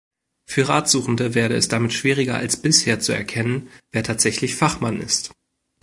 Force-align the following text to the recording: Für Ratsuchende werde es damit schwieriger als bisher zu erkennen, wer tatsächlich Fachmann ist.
Für 0.47 0.67
Ratsuchende 0.67 1.35
werde 1.35 1.53
es 1.55 1.67
damit 1.67 1.93
schwieriger 1.93 2.33
als 2.33 2.57
bisher 2.59 2.99
zu 2.99 3.11
erkennen, 3.11 3.69
wer 3.91 4.01
tatsächlich 4.03 4.55
Fachmann 4.55 4.99
ist. 4.99 5.31